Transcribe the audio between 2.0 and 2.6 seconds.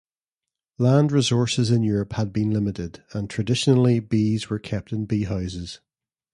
had been